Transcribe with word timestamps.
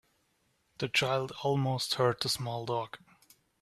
The 0.79 0.89
child 0.89 1.31
almost 1.43 1.93
hurt 1.93 2.21
the 2.21 2.29
small 2.29 2.65
dog. 2.65 2.97